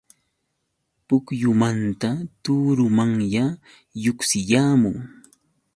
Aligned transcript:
Pukyumanta 1.07 2.09
turumanya 2.43 3.45
lluqsiyaamun. 4.01 4.95